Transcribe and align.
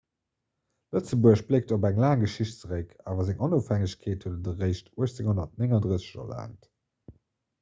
lëtzebuerg 0.95 1.41
bléckt 1.49 1.73
op 1.77 1.83
eng 1.89 1.99
laang 2.03 2.23
geschicht 2.25 2.63
zeréck 2.63 2.95
awer 3.11 3.27
seng 3.27 3.43
onofhängegkeet 3.49 4.25
huet 4.29 4.49
et 4.49 4.49
eréischt 4.53 4.89
1839 5.05 6.17
erlaangt 6.23 6.67